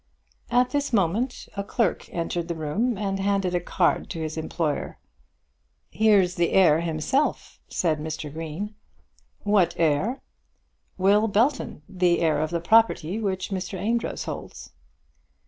At 0.49 0.71
this 0.71 0.91
moment 0.91 1.47
a 1.55 1.63
clerk 1.63 2.09
entered 2.11 2.47
the 2.47 2.55
room 2.55 2.97
and 2.97 3.19
handed 3.19 3.53
a 3.53 3.59
card 3.59 4.09
to 4.09 4.19
his 4.19 4.35
employer. 4.35 4.97
"Here's 5.91 6.33
the 6.33 6.53
heir 6.53 6.79
himself," 6.79 7.59
said 7.67 7.99
Mr. 7.99 8.33
Green. 8.33 8.73
"What 9.43 9.75
heir?" 9.77 10.19
"Will 10.97 11.27
Belton; 11.27 11.83
the 11.87 12.19
heir 12.21 12.39
of 12.41 12.49
the 12.49 12.59
property 12.59 13.19
which 13.19 13.51
Mr. 13.51 13.77
Amedroz 13.77 14.23
holds." 14.23 14.71